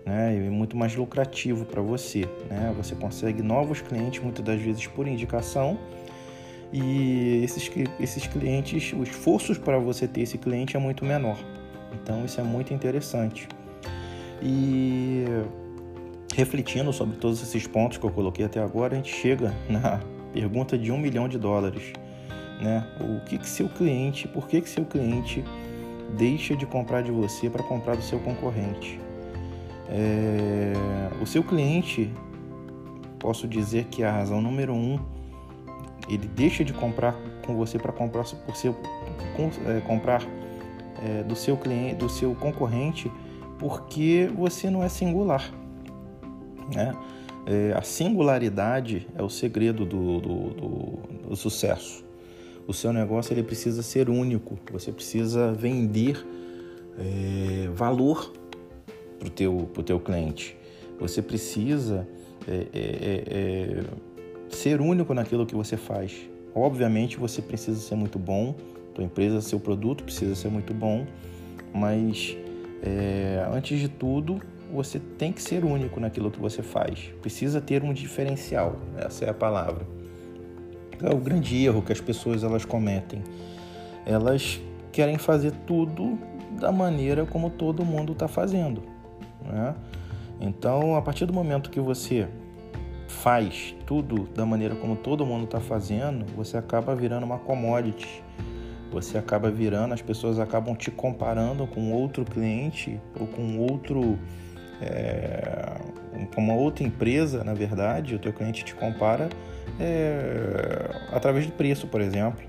né? 0.05 0.35
E 0.35 0.49
muito 0.51 0.77
mais 0.77 0.95
lucrativo 0.95 1.65
para 1.65 1.81
você, 1.81 2.29
né? 2.47 2.71
Você 2.77 2.93
consegue 2.93 3.41
novos 3.41 3.81
clientes 3.81 4.21
muitas 4.21 4.45
das 4.45 4.61
vezes 4.61 4.85
por 4.85 5.07
indicação 5.07 5.79
e 6.71 7.43
esses, 7.43 7.71
esses 7.99 8.27
clientes, 8.27 8.93
o 8.93 9.01
esforço 9.01 9.59
para 9.61 9.79
você 9.79 10.07
ter 10.07 10.21
esse 10.21 10.37
cliente 10.37 10.77
é 10.77 10.79
muito 10.79 11.03
menor. 11.03 11.37
Então 11.91 12.23
isso 12.23 12.39
é 12.39 12.43
muito 12.43 12.71
interessante. 12.71 13.47
E 14.47 15.25
refletindo 16.35 16.93
sobre 16.93 17.17
todos 17.17 17.41
esses 17.41 17.65
pontos 17.65 17.97
que 17.97 18.05
eu 18.05 18.11
coloquei 18.11 18.45
até 18.45 18.61
agora, 18.61 18.93
a 18.93 18.97
gente 18.97 19.11
chega 19.11 19.51
na 19.67 19.99
pergunta 20.31 20.77
de 20.77 20.91
um 20.91 20.99
milhão 20.99 21.27
de 21.27 21.39
dólares. 21.39 21.93
Né? 22.61 22.87
O 22.99 23.25
que, 23.25 23.39
que 23.39 23.49
seu 23.49 23.67
cliente, 23.67 24.27
por 24.27 24.47
que, 24.47 24.61
que 24.61 24.69
seu 24.69 24.85
cliente 24.85 25.43
deixa 26.15 26.55
de 26.55 26.65
comprar 26.65 27.01
de 27.01 27.11
você 27.11 27.49
para 27.49 27.63
comprar 27.63 27.95
do 27.95 28.03
seu 28.03 28.19
concorrente? 28.19 28.99
É, 29.89 30.73
o 31.19 31.25
seu 31.25 31.43
cliente, 31.43 32.13
posso 33.17 33.47
dizer 33.47 33.85
que 33.85 34.03
a 34.03 34.11
razão 34.11 34.41
número 34.41 34.73
um, 34.73 34.99
ele 36.07 36.27
deixa 36.27 36.63
de 36.63 36.71
comprar 36.71 37.15
com 37.45 37.55
você 37.55 37.79
para 37.79 37.91
comprar 37.91 38.23
por 38.23 38.55
seu, 38.55 38.73
com, 39.35 39.49
é, 39.67 39.81
comprar 39.81 40.21
é, 41.03 41.23
do 41.23 41.35
seu 41.35 41.57
cliente, 41.57 41.95
do 41.95 42.09
seu 42.09 42.35
concorrente 42.35 43.11
porque 43.57 44.29
você 44.35 44.69
não 44.69 44.83
é 44.83 44.89
singular. 44.89 45.51
Né? 46.73 46.93
é, 47.45 47.73
a 47.73 47.81
singularidade 47.81 49.07
é 49.15 49.21
o 49.21 49.29
segredo 49.29 49.85
do, 49.85 50.19
do, 50.19 50.49
do, 50.49 50.99
do, 51.29 51.35
sucesso. 51.35 52.03
O 52.67 52.73
seu 52.73 52.91
negócio 52.91 53.33
ele 53.33 53.43
precisa 53.43 53.83
ser 53.83 54.09
único. 54.09 54.57
Você 54.71 54.91
precisa 54.91 55.53
vender 55.53 56.25
é, 56.97 57.69
valor 57.69 58.33
para 59.19 59.27
o 59.27 59.31
teu, 59.31 59.69
teu 59.85 59.99
cliente. 59.99 60.57
Você 60.99 61.21
precisa 61.21 62.07
é, 62.47 62.51
é, 62.51 62.67
é, 62.73 63.23
é, 63.27 63.83
ser 64.49 64.81
único 64.81 65.13
naquilo 65.13 65.45
que 65.45 65.55
você 65.55 65.77
faz. 65.77 66.13
Obviamente 66.55 67.17
você 67.17 67.41
precisa 67.41 67.79
ser 67.79 67.95
muito 67.95 68.17
bom, 68.17 68.55
tua 68.95 69.03
empresa, 69.03 69.41
seu 69.41 69.59
produto 69.59 70.03
precisa 70.03 70.33
ser 70.35 70.49
muito 70.49 70.73
bom, 70.73 71.05
mas 71.73 72.35
é, 72.85 73.45
antes 73.51 73.79
de 73.79 73.89
tudo 73.89 74.39
você 74.71 74.99
tem 74.99 75.31
que 75.31 75.41
ser 75.41 75.63
único 75.63 75.99
naquilo 75.99 76.29
que 76.29 76.39
você 76.39 76.61
faz. 76.61 77.11
Precisa 77.21 77.61
ter 77.61 77.83
um 77.83 77.93
diferencial, 77.93 78.75
essa 78.97 79.25
é 79.25 79.29
a 79.29 79.33
palavra. 79.33 79.85
É 81.01 81.13
o 81.13 81.17
grande 81.17 81.63
erro 81.63 81.81
que 81.81 81.91
as 81.91 82.01
pessoas 82.01 82.43
elas 82.43 82.65
cometem. 82.65 83.21
Elas 84.05 84.61
querem 84.91 85.17
fazer 85.17 85.51
tudo 85.65 86.17
da 86.59 86.71
maneira 86.71 87.25
como 87.25 87.49
todo 87.49 87.83
mundo 87.85 88.13
está 88.13 88.27
fazendo. 88.27 88.83
Né? 89.43 89.75
Então, 90.39 90.95
a 90.95 91.01
partir 91.01 91.25
do 91.25 91.33
momento 91.33 91.69
que 91.69 91.79
você 91.79 92.27
faz 93.07 93.75
tudo 93.85 94.27
da 94.35 94.45
maneira 94.45 94.75
como 94.75 94.95
todo 94.95 95.25
mundo 95.25 95.45
está 95.45 95.59
fazendo, 95.59 96.25
você 96.35 96.57
acaba 96.57 96.95
virando 96.95 97.25
uma 97.25 97.37
commodity. 97.37 98.23
Você 98.95 99.17
acaba 99.17 99.51
virando, 99.51 99.93
as 99.93 100.01
pessoas 100.01 100.39
acabam 100.39 100.73
te 100.73 100.89
comparando 100.89 101.67
com 101.67 101.91
outro 101.91 102.23
cliente 102.23 102.97
ou 103.19 103.27
com 103.27 103.59
outro, 103.59 104.17
é, 104.81 105.81
uma 106.37 106.53
outra 106.53 106.85
empresa, 106.85 107.43
na 107.43 107.53
verdade, 107.53 108.15
o 108.15 108.19
teu 108.19 108.31
cliente 108.31 108.63
te 108.63 108.73
compara 108.73 109.27
é, 109.77 110.89
através 111.11 111.45
de 111.45 111.51
preço, 111.51 111.87
por 111.87 111.99
exemplo. 111.99 112.41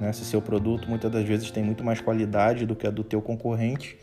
Né? 0.00 0.12
Se 0.12 0.24
seu 0.24 0.40
produto 0.40 0.88
muitas 0.88 1.10
das 1.10 1.24
vezes 1.24 1.50
tem 1.50 1.64
muito 1.64 1.82
mais 1.82 2.00
qualidade 2.00 2.64
do 2.64 2.76
que 2.76 2.86
a 2.86 2.90
do 2.90 3.02
teu 3.02 3.20
concorrente, 3.20 3.98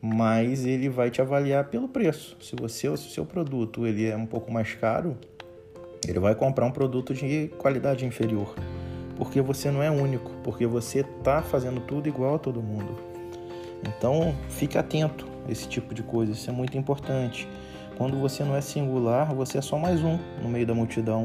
mas 0.00 0.64
ele 0.64 0.88
vai 0.88 1.10
te 1.10 1.20
avaliar 1.20 1.64
pelo 1.70 1.88
preço. 1.88 2.36
Se 2.40 2.54
você, 2.54 2.86
se 2.96 3.08
o 3.08 3.10
seu 3.10 3.26
produto 3.26 3.84
ele 3.84 4.06
é 4.08 4.16
um 4.16 4.26
pouco 4.26 4.52
mais 4.52 4.72
caro, 4.74 5.16
ele 6.06 6.20
vai 6.20 6.36
comprar 6.36 6.64
um 6.64 6.70
produto 6.70 7.12
de 7.12 7.48
qualidade 7.58 8.06
inferior, 8.06 8.54
porque 9.16 9.40
você 9.40 9.70
não 9.70 9.82
é 9.82 9.90
único, 9.90 10.30
porque 10.42 10.66
você 10.66 11.00
está 11.00 11.42
fazendo 11.42 11.80
tudo 11.80 12.08
igual 12.08 12.36
a 12.36 12.38
todo 12.38 12.62
mundo. 12.62 12.96
Então, 13.86 14.34
fique 14.48 14.78
atento 14.78 15.26
a 15.46 15.52
esse 15.52 15.68
tipo 15.68 15.94
de 15.94 16.02
coisa, 16.02 16.32
isso 16.32 16.48
é 16.48 16.52
muito 16.52 16.76
importante. 16.76 17.48
Quando 17.96 18.16
você 18.18 18.42
não 18.42 18.56
é 18.56 18.60
singular, 18.60 19.32
você 19.34 19.58
é 19.58 19.62
só 19.62 19.78
mais 19.78 20.02
um 20.02 20.18
no 20.42 20.48
meio 20.48 20.66
da 20.66 20.74
multidão. 20.74 21.24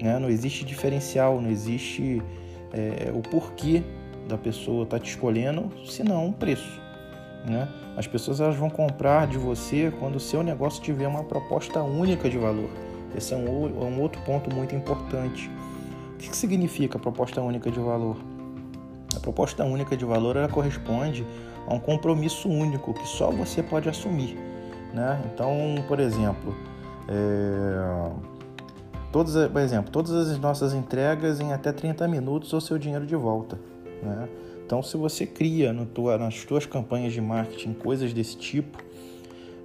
Né? 0.00 0.18
Não 0.18 0.28
existe 0.28 0.64
diferencial, 0.64 1.40
não 1.40 1.50
existe 1.50 2.22
é, 2.72 3.10
o 3.12 3.20
porquê 3.22 3.82
da 4.28 4.36
pessoa 4.36 4.84
estar 4.84 4.98
tá 4.98 5.04
te 5.04 5.10
escolhendo, 5.10 5.70
senão 5.86 6.26
um 6.26 6.32
preço. 6.32 6.80
Né? 7.46 7.68
As 7.96 8.06
pessoas 8.06 8.40
elas 8.40 8.56
vão 8.56 8.68
comprar 8.68 9.26
de 9.26 9.38
você 9.38 9.92
quando 9.98 10.16
o 10.16 10.20
seu 10.20 10.42
negócio 10.42 10.82
tiver 10.82 11.08
uma 11.08 11.24
proposta 11.24 11.82
única 11.82 12.28
de 12.28 12.38
valor. 12.38 12.68
Esse 13.16 13.34
é 13.34 13.36
um, 13.36 13.66
é 13.66 13.84
um 13.84 14.00
outro 14.00 14.20
ponto 14.22 14.54
muito 14.54 14.74
importante. 14.74 15.50
O 16.16 16.18
que, 16.18 16.34
significa 16.34 16.98
proposta 16.98 17.42
única 17.42 17.70
de 17.70 17.78
valor? 17.78 18.16
A 19.14 19.20
proposta 19.20 19.62
única 19.64 19.94
de 19.94 20.04
valor 20.04 20.34
ela 20.34 20.48
corresponde 20.48 21.26
a 21.66 21.74
um 21.74 21.78
compromisso 21.78 22.48
único 22.48 22.94
que 22.94 23.06
só 23.06 23.30
você 23.30 23.62
pode 23.62 23.86
assumir. 23.86 24.34
Né? 24.94 25.22
Então, 25.26 25.52
por 25.86 26.00
exemplo, 26.00 26.56
é... 27.06 28.10
todas, 29.12 29.50
por 29.50 29.60
exemplo, 29.60 29.92
todas 29.92 30.30
as 30.30 30.38
nossas 30.38 30.72
entregas 30.72 31.38
em 31.38 31.52
até 31.52 31.70
30 31.70 32.08
minutos 32.08 32.50
ou 32.54 32.62
seu 32.62 32.78
dinheiro 32.78 33.04
de 33.04 33.14
volta. 33.14 33.60
Né? 34.02 34.26
Então, 34.64 34.82
se 34.82 34.96
você 34.96 35.26
cria 35.26 35.74
tua, 35.94 36.16
nas 36.16 36.34
suas 36.34 36.64
campanhas 36.64 37.12
de 37.12 37.20
marketing 37.20 37.74
coisas 37.74 38.14
desse 38.14 38.38
tipo, 38.38 38.82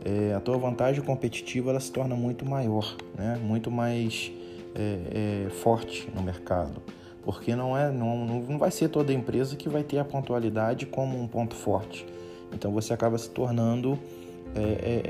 é, 0.04 0.34
a 0.34 0.42
tua 0.42 0.58
vantagem 0.58 1.02
competitiva 1.02 1.70
ela 1.70 1.80
se 1.80 1.94
torna 1.94 2.14
muito 2.14 2.46
maior, 2.46 2.94
né? 3.18 3.40
muito 3.42 3.72
mais 3.72 4.34
é, 4.76 5.46
é, 5.48 5.50
forte 5.50 6.10
no 6.16 6.22
mercado. 6.22 6.82
Porque 7.24 7.56
não, 7.56 7.78
é, 7.78 7.92
não, 7.92 8.26
não 8.26 8.58
vai 8.58 8.72
ser 8.72 8.90
toda 8.90 9.14
empresa 9.14 9.56
que 9.56 9.70
vai 9.70 9.84
ter 9.84 10.00
a 10.00 10.06
pontualidade 10.06 10.86
como 10.86 11.22
um 11.22 11.28
ponto 11.28 11.56
forte. 11.56 12.06
Então 12.52 12.72
você 12.72 12.94
acaba 12.94 13.18
se 13.18 13.30
tornando 13.30 13.98
é, 14.54 14.60
é, 14.60 15.02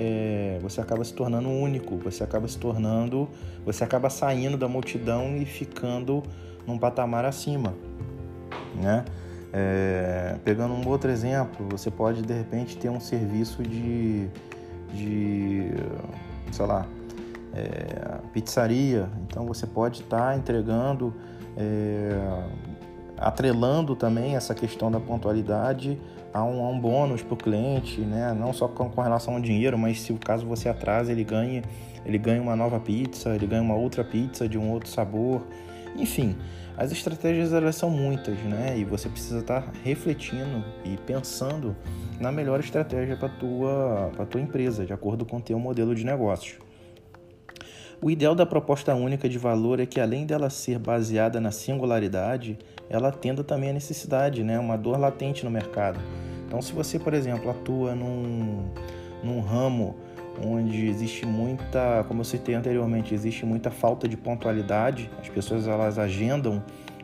é, 0.55 0.59
você 0.59 0.79
acaba 0.81 1.03
se 1.03 1.13
tornando 1.13 1.49
único, 1.49 1.97
você 1.97 2.23
acaba 2.23 2.47
se 2.47 2.57
tornando, 2.57 3.27
você 3.65 3.83
acaba 3.83 4.09
saindo 4.09 4.55
da 4.55 4.67
multidão 4.67 5.35
e 5.35 5.45
ficando 5.45 6.21
num 6.67 6.77
patamar 6.77 7.25
acima, 7.25 7.73
né? 8.75 9.03
É, 9.53 10.37
pegando 10.45 10.73
um 10.73 10.87
outro 10.87 11.09
exemplo, 11.09 11.67
você 11.69 11.89
pode 11.89 12.21
de 12.21 12.33
repente 12.33 12.77
ter 12.77 12.89
um 12.89 12.99
serviço 12.99 13.63
de, 13.63 14.29
de 14.93 15.71
sei 16.51 16.65
lá, 16.65 16.85
é, 17.53 18.17
pizzaria. 18.33 19.09
Então 19.27 19.45
você 19.45 19.67
pode 19.67 20.01
estar 20.01 20.31
tá 20.31 20.35
entregando, 20.35 21.13
é, 21.57 22.17
atrelando 23.17 23.95
também 23.95 24.35
essa 24.35 24.55
questão 24.55 24.91
da 24.91 24.99
pontualidade 24.99 25.99
a 26.33 26.43
um, 26.43 26.63
a 26.63 26.69
um 26.69 26.79
bônus 26.79 27.21
para 27.21 27.33
o 27.33 27.37
cliente, 27.37 28.01
né? 28.01 28.33
não 28.37 28.53
só 28.53 28.67
com, 28.67 28.89
com, 28.89 29.01
relação 29.01 29.35
ao 29.35 29.41
dinheiro, 29.41 29.77
mas 29.77 30.01
se 30.01 30.13
o 30.13 30.17
caso 30.17 30.45
você 30.45 30.69
atrasa, 30.69 31.11
ele 31.11 31.23
ganha, 31.23 31.61
ele 32.05 32.17
ganha 32.17 32.41
uma 32.41 32.55
nova 32.55 32.79
pizza, 32.79 33.35
ele 33.35 33.45
ganha 33.45 33.61
uma 33.61 33.75
outra 33.75 34.03
pizza 34.03 34.47
de 34.47 34.57
um 34.57 34.71
outro 34.71 34.89
sabor. 34.89 35.41
Enfim, 35.97 36.37
as 36.77 36.91
estratégias 36.91 37.51
elas 37.51 37.75
são 37.75 37.89
muitas, 37.89 38.37
né? 38.39 38.77
E 38.77 38.85
você 38.85 39.09
precisa 39.09 39.39
estar 39.39 39.69
refletindo 39.83 40.63
e 40.85 40.95
pensando 41.05 41.75
na 42.17 42.31
melhor 42.31 42.61
estratégia 42.61 43.17
para 43.17 43.27
tua 43.27 44.09
para 44.15 44.25
tua 44.25 44.39
empresa, 44.39 44.85
de 44.85 44.93
acordo 44.93 45.25
com 45.25 45.37
o 45.37 45.41
teu 45.41 45.59
modelo 45.59 45.93
de 45.93 46.05
negócio. 46.05 46.70
O 48.03 48.09
ideal 48.09 48.33
da 48.33 48.47
proposta 48.47 48.95
única 48.95 49.29
de 49.29 49.37
valor 49.37 49.79
é 49.79 49.85
que 49.85 49.99
além 49.99 50.25
dela 50.25 50.49
ser 50.49 50.79
baseada 50.79 51.39
na 51.39 51.51
singularidade, 51.51 52.57
ela 52.89 53.09
atenda 53.09 53.43
também 53.43 53.69
a 53.69 53.73
necessidade, 53.73 54.43
né? 54.43 54.57
Uma 54.57 54.75
dor 54.75 54.99
latente 54.99 55.45
no 55.45 55.51
mercado. 55.51 55.99
Então, 56.47 56.59
se 56.63 56.73
você, 56.73 56.97
por 56.97 57.13
exemplo, 57.13 57.51
atua 57.51 57.93
num, 57.93 58.65
num 59.23 59.39
ramo 59.39 59.95
onde 60.43 60.87
existe 60.87 61.27
muita, 61.27 62.03
como 62.07 62.21
eu 62.21 62.25
citei 62.25 62.55
anteriormente, 62.55 63.13
existe 63.13 63.45
muita 63.45 63.69
falta 63.69 64.07
de 64.07 64.17
pontualidade. 64.17 65.07
As 65.19 65.29
pessoas 65.29 65.67
elas 65.67 65.99
agendam 65.99 66.63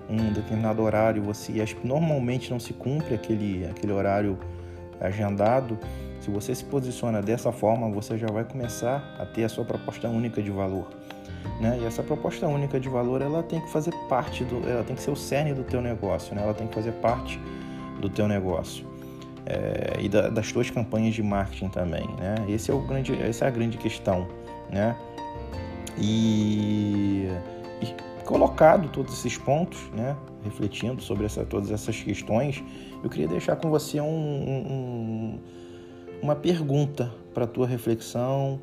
um 0.09 0.33
determinado 0.33 0.81
horário, 0.81 1.21
você 1.21 1.63
normalmente 1.83 2.49
não 2.49 2.59
se 2.59 2.73
cumpre 2.73 3.13
aquele 3.13 3.67
aquele 3.67 3.91
horário 3.91 4.35
agendado. 4.99 5.77
Se 6.27 6.31
você 6.31 6.53
se 6.53 6.65
posiciona 6.65 7.21
dessa 7.21 7.53
forma, 7.53 7.89
você 7.89 8.17
já 8.17 8.27
vai 8.27 8.43
começar 8.43 9.15
a 9.17 9.25
ter 9.25 9.45
a 9.45 9.49
sua 9.49 9.63
proposta 9.63 10.09
única 10.09 10.41
de 10.41 10.51
valor. 10.51 10.89
Né? 11.61 11.79
E 11.81 11.85
essa 11.85 12.03
proposta 12.03 12.45
única 12.45 12.77
de 12.81 12.89
valor, 12.89 13.21
ela 13.21 13.41
tem 13.41 13.61
que 13.61 13.69
fazer 13.71 13.93
parte 14.09 14.43
do, 14.43 14.57
ela 14.67 14.83
tem 14.83 14.93
que 14.93 15.01
ser 15.01 15.09
o 15.09 15.15
cerne 15.15 15.53
do 15.53 15.63
teu 15.63 15.81
negócio, 15.81 16.35
né? 16.35 16.43
Ela 16.43 16.53
tem 16.53 16.67
que 16.67 16.75
fazer 16.75 16.91
parte 16.95 17.39
do 18.01 18.09
teu 18.09 18.27
negócio 18.27 18.85
é, 19.45 20.01
e 20.01 20.09
da, 20.09 20.27
das 20.27 20.51
tuas 20.51 20.69
campanhas 20.69 21.15
de 21.15 21.23
marketing 21.23 21.69
também, 21.69 22.05
né? 22.19 22.35
Esse 22.49 22.71
é 22.71 22.73
o 22.73 22.81
grande, 22.81 23.13
essa 23.21 23.45
é 23.45 23.47
a 23.47 23.51
grande 23.51 23.77
questão, 23.77 24.27
né? 24.69 24.97
E, 25.97 27.29
e 27.81 28.23
colocado 28.25 28.89
todos 28.89 29.13
esses 29.13 29.37
pontos, 29.37 29.79
né? 29.93 30.13
Refletindo 30.43 31.01
sobre 31.01 31.25
essa, 31.25 31.45
todas 31.45 31.71
essas 31.71 31.97
questões, 31.97 32.61
eu 33.01 33.09
queria 33.09 33.29
deixar 33.29 33.55
com 33.55 33.69
você 33.69 34.01
um, 34.01 34.05
um, 34.05 35.39
uma 36.27 36.35
pergunta 36.35 37.09
para 37.33 37.45
a 37.45 37.47
tua 37.47 37.65
reflexão, 37.65 38.59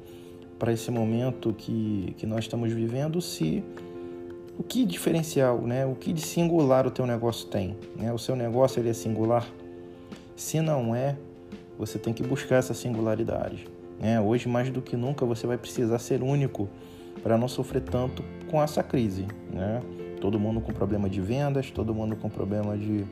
para 0.58 0.70
esse 0.70 0.90
momento 0.90 1.54
que, 1.54 2.14
que 2.18 2.26
nós 2.26 2.40
estamos 2.40 2.70
vivendo, 2.70 3.22
se 3.22 3.64
o 4.58 4.62
que 4.62 4.84
diferencial, 4.84 5.62
né? 5.62 5.86
O 5.86 5.94
que 5.94 6.12
de 6.12 6.20
singular 6.20 6.86
o 6.86 6.90
teu 6.90 7.06
negócio 7.06 7.48
tem, 7.48 7.74
né? 7.96 8.12
O 8.12 8.18
seu 8.18 8.36
negócio 8.36 8.80
ele 8.80 8.90
é 8.90 8.92
singular? 8.92 9.48
Se 10.36 10.60
não 10.60 10.94
é, 10.94 11.16
você 11.78 11.98
tem 11.98 12.12
que 12.12 12.22
buscar 12.22 12.56
essa 12.56 12.74
singularidade. 12.74 13.66
Né? 13.98 14.20
Hoje, 14.20 14.46
mais 14.46 14.68
do 14.68 14.82
que 14.82 14.94
nunca, 14.94 15.24
você 15.24 15.46
vai 15.46 15.56
precisar 15.56 15.98
ser 15.98 16.22
único 16.22 16.68
para 17.22 17.38
não 17.38 17.48
sofrer 17.48 17.80
tanto 17.80 18.22
com 18.50 18.62
essa 18.62 18.82
crise. 18.82 19.26
Né? 19.50 19.80
Todo 20.20 20.38
mundo 20.38 20.60
com 20.60 20.70
problema 20.70 21.08
de 21.08 21.22
vendas, 21.22 21.70
todo 21.70 21.94
mundo 21.94 22.14
com 22.14 22.28
problema 22.28 22.76
de, 22.76 23.06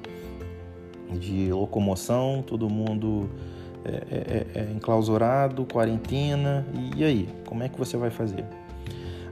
de 1.19 1.51
locomoção, 1.51 2.45
todo 2.47 2.69
mundo 2.69 3.31
é, 3.85 3.91
é, 3.91 4.47
é, 4.55 4.61
é 4.61 4.73
enclausurado, 4.75 5.65
quarentena. 5.65 6.67
E 6.97 7.03
aí, 7.05 7.29
como 7.47 7.63
é 7.63 7.69
que 7.69 7.79
você 7.79 7.97
vai 7.97 8.11
fazer? 8.11 8.45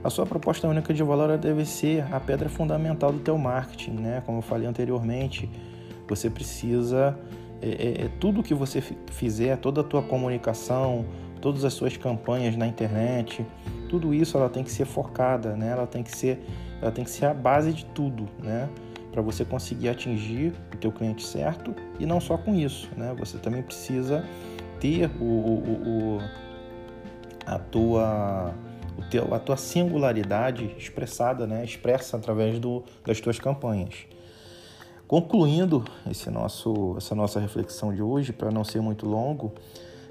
A 0.03 0.09
sua 0.09 0.25
proposta 0.25 0.67
única 0.67 0.93
de 0.93 1.03
valor 1.03 1.37
deve 1.37 1.63
ser 1.65 2.03
a 2.11 2.19
pedra 2.19 2.49
fundamental 2.49 3.11
do 3.11 3.19
teu 3.19 3.37
marketing, 3.37 3.91
né? 3.91 4.23
Como 4.25 4.39
eu 4.39 4.41
falei 4.41 4.67
anteriormente, 4.67 5.49
você 6.07 6.29
precisa 6.29 7.17
é, 7.61 7.69
é, 7.69 8.05
é, 8.05 8.09
tudo 8.19 8.41
que 8.41 8.55
você 8.55 8.81
fizer, 8.81 9.57
toda 9.57 9.81
a 9.81 9.83
tua 9.83 10.01
comunicação, 10.01 11.05
todas 11.39 11.63
as 11.63 11.73
suas 11.73 11.95
campanhas 11.95 12.55
na 12.55 12.65
internet, 12.65 13.45
tudo 13.87 14.13
isso 14.13 14.35
ela 14.35 14.49
tem 14.49 14.63
que 14.63 14.71
ser 14.71 14.85
focada, 14.85 15.55
né? 15.55 15.69
Ela 15.69 15.85
tem 15.85 16.01
que 16.01 16.15
ser, 16.15 16.43
ela 16.81 16.91
tem 16.91 17.03
que 17.03 17.11
ser 17.11 17.25
a 17.25 17.33
base 17.33 17.71
de 17.71 17.85
tudo, 17.85 18.27
né? 18.41 18.67
Para 19.11 19.21
você 19.21 19.43
conseguir 19.43 19.89
atingir 19.89 20.53
o 20.73 20.77
teu 20.77 20.91
cliente 20.91 21.25
certo 21.25 21.75
e 21.99 22.05
não 22.05 22.21
só 22.21 22.37
com 22.37 22.55
isso, 22.55 22.89
né? 22.95 23.13
Você 23.19 23.37
também 23.37 23.61
precisa 23.61 24.25
ter 24.79 25.11
o, 25.19 25.23
o, 25.23 26.17
o 26.17 26.21
a 27.45 27.59
tua 27.59 28.53
o 28.97 29.09
teu, 29.09 29.33
a 29.33 29.39
tua 29.39 29.57
singularidade 29.57 30.75
expressada, 30.77 31.47
né? 31.47 31.63
Expressa 31.63 32.17
através 32.17 32.59
do, 32.59 32.83
das 33.05 33.19
tuas 33.19 33.39
campanhas. 33.39 34.05
Concluindo 35.07 35.83
esse 36.09 36.29
nosso, 36.29 36.95
essa 36.97 37.13
nossa 37.13 37.39
reflexão 37.39 37.93
de 37.93 38.01
hoje, 38.01 38.31
para 38.31 38.49
não 38.49 38.63
ser 38.63 38.81
muito 38.81 39.05
longo, 39.05 39.53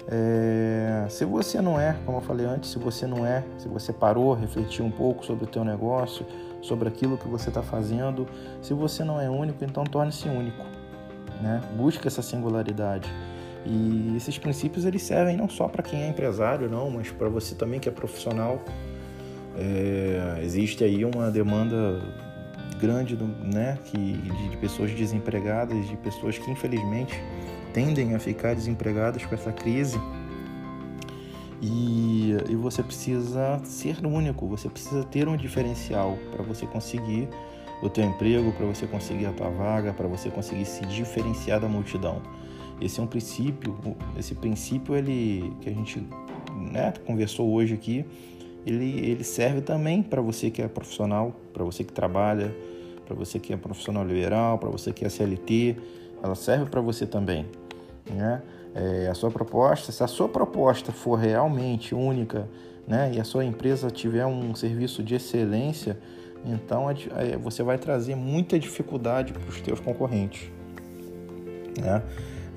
é, 0.07 1.05
se 1.09 1.25
você 1.25 1.61
não 1.61 1.79
é, 1.79 1.97
como 2.05 2.17
eu 2.17 2.21
falei 2.21 2.45
antes, 2.45 2.71
se 2.71 2.79
você 2.79 3.05
não 3.05 3.25
é, 3.25 3.43
se 3.57 3.67
você 3.67 3.93
parou, 3.93 4.33
refletiu 4.33 4.85
um 4.85 4.91
pouco 4.91 5.25
sobre 5.25 5.45
o 5.45 5.47
teu 5.47 5.63
negócio, 5.63 6.25
sobre 6.61 6.87
aquilo 6.87 7.17
que 7.17 7.27
você 7.27 7.49
está 7.49 7.61
fazendo, 7.61 8.27
se 8.61 8.73
você 8.73 9.03
não 9.03 9.19
é 9.19 9.29
único, 9.29 9.63
então 9.63 9.83
torne-se 9.83 10.27
único, 10.27 10.63
né? 11.41 11.61
Busque 11.75 12.07
essa 12.07 12.21
singularidade. 12.21 13.09
E 13.65 14.13
esses 14.15 14.37
princípios 14.37 14.85
eles 14.85 15.03
servem 15.03 15.37
não 15.37 15.47
só 15.47 15.67
para 15.67 15.83
quem 15.83 16.03
é 16.03 16.07
empresário, 16.07 16.69
não, 16.69 16.89
mas 16.89 17.11
para 17.11 17.29
você 17.29 17.53
também 17.55 17.79
que 17.79 17.89
é 17.89 17.91
profissional. 17.91 18.61
É, 19.57 20.39
existe 20.43 20.83
aí 20.83 21.03
uma 21.03 21.29
demanda 21.29 22.01
grande 22.79 23.15
né, 23.15 23.77
que, 23.85 23.97
de, 23.97 24.49
de 24.49 24.57
pessoas 24.57 24.91
desempregadas, 24.91 25.87
de 25.87 25.95
pessoas 25.97 26.37
que 26.37 26.49
infelizmente 26.49 27.21
tendem 27.73 28.15
a 28.15 28.19
ficar 28.19 28.55
desempregadas 28.55 29.23
com 29.25 29.35
essa 29.35 29.51
crise. 29.51 29.99
E, 31.61 32.10
e 32.49 32.55
você 32.55 32.81
precisa 32.83 33.59
ser 33.63 34.05
único, 34.05 34.47
você 34.47 34.69
precisa 34.69 35.03
ter 35.03 35.27
um 35.27 35.35
diferencial 35.35 36.17
para 36.31 36.43
você 36.43 36.65
conseguir 36.65 37.27
o 37.81 37.89
teu 37.89 38.03
emprego, 38.03 38.51
para 38.51 38.65
você 38.65 38.85
conseguir 38.85 39.25
a 39.25 39.33
tua 39.33 39.49
vaga, 39.49 39.93
para 39.93 40.07
você 40.07 40.29
conseguir 40.29 40.65
se 40.65 40.85
diferenciar 40.85 41.59
da 41.59 41.67
multidão. 41.67 42.21
Esse 42.79 42.99
é 42.99 43.03
um 43.03 43.07
princípio, 43.07 43.75
esse 44.17 44.35
princípio 44.35 44.95
ele 44.95 45.53
que 45.61 45.69
a 45.69 45.73
gente 45.73 46.03
né, 46.71 46.93
conversou 47.05 47.51
hoje 47.51 47.73
aqui, 47.73 48.05
ele, 48.65 48.99
ele 48.99 49.23
serve 49.23 49.61
também 49.61 50.03
para 50.03 50.21
você 50.21 50.49
que 50.49 50.61
é 50.61 50.67
profissional, 50.67 51.35
para 51.53 51.63
você 51.63 51.83
que 51.83 51.91
trabalha, 51.91 52.55
para 53.05 53.15
você 53.15 53.39
que 53.39 53.51
é 53.51 53.57
profissional 53.57 54.05
liberal, 54.05 54.57
para 54.57 54.69
você 54.69 54.93
que 54.93 55.03
é 55.03 55.09
CLT, 55.09 55.75
ela 56.23 56.35
serve 56.35 56.65
para 56.65 56.81
você 56.81 57.05
também. 57.05 57.45
Né? 58.09 58.41
É, 58.73 59.07
a 59.09 59.13
sua 59.13 59.29
proposta, 59.29 59.91
se 59.91 60.01
a 60.01 60.07
sua 60.07 60.29
proposta 60.29 60.91
for 60.91 61.19
realmente 61.19 61.93
única 61.93 62.47
né, 62.87 63.11
e 63.13 63.19
a 63.19 63.23
sua 63.23 63.43
empresa 63.43 63.89
tiver 63.89 64.25
um 64.25 64.55
serviço 64.55 65.03
de 65.03 65.15
excelência, 65.15 65.97
então 66.45 66.89
é, 66.89 67.37
você 67.37 67.63
vai 67.63 67.77
trazer 67.77 68.15
muita 68.15 68.57
dificuldade 68.57 69.33
para 69.33 69.47
os 69.49 69.59
teus 69.59 69.79
concorrentes. 69.79 70.49
Né? 71.79 72.01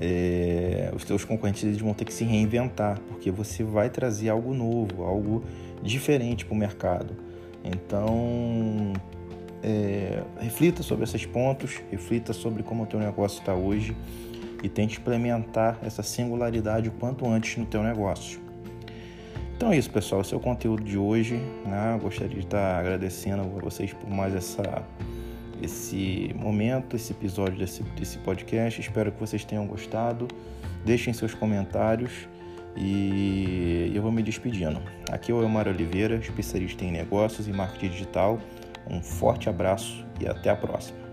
É, 0.01 0.93
os 0.95 1.05
teus 1.05 1.25
concorrentes 1.25 1.63
eles 1.65 1.79
vão 1.79 1.93
ter 1.95 2.05
que 2.05 2.13
se 2.15 2.25
reinventar, 2.25 2.99
porque 3.09 3.31
você 3.31 3.63
vai 3.63 3.91
trazer 3.91 4.29
algo 4.29 4.55
novo, 4.55 5.05
algo 5.05 5.45
diferente 5.83 6.45
para 6.45 6.55
o 6.55 6.57
mercado. 6.57 7.15
Então, 7.65 8.93
é, 9.63 10.23
reflita 10.39 10.83
sobre 10.83 11.05
esses 11.05 11.25
pontos, 11.27 11.81
reflita 11.91 12.33
sobre 12.33 12.63
como 12.63 12.85
o 12.85 12.87
teu 12.87 13.01
negócio 13.01 13.41
está 13.41 13.55
hoje 13.55 13.97
e 14.65 14.69
tente 14.71 14.99
implementar 14.99 15.79
essa 15.83 16.03
singularidade 16.03 16.89
o 16.89 16.93
quanto 16.93 17.29
antes 17.29 17.59
no 17.59 17.67
teu 17.67 17.83
negócio. 17.83 18.41
Então 19.55 19.71
é 19.71 19.77
isso, 19.77 19.91
pessoal. 19.91 20.23
Esse 20.23 20.33
é 20.33 20.37
o 20.37 20.41
conteúdo 20.41 20.83
de 20.83 20.97
hoje. 20.97 21.37
Né? 21.67 21.99
Gostaria 22.03 22.39
de 22.39 22.47
estar 22.47 22.81
agradecendo 22.81 23.43
a 23.43 23.61
vocês 23.61 23.93
por 23.93 24.09
mais 24.09 24.35
essa, 24.35 24.83
esse 25.63 26.35
momento, 26.35 26.97
esse 26.97 27.13
episódio 27.13 27.59
desse, 27.59 27.83
desse 27.83 28.17
podcast. 28.19 28.81
Espero 28.81 29.13
que 29.13 29.21
vocês 29.21 29.45
tenham 29.45 29.67
gostado. 29.67 30.27
Deixem 30.83 31.13
seus 31.13 31.35
comentários 31.35 32.27
e 32.75 33.93
eu 33.95 34.01
vou 34.01 34.11
me 34.11 34.23
despedindo. 34.23 34.81
Aqui 35.13 35.31
é 35.31 35.35
o 35.35 35.43
Elmar 35.43 35.69
Oliveira, 35.69 36.17
especialista 36.17 36.85
em 36.87 36.91
negócios 36.91 37.47
e 37.47 37.53
marketing 37.53 37.91
digital. 37.91 38.41
Um 38.91 39.03
forte 39.03 39.49
abraço 39.49 40.07
e 40.21 40.27
até 40.27 40.49
a 40.49 40.57
próxima. 40.57 41.04